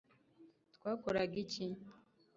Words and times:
twakoraga 0.75 1.35
iki 1.43 1.65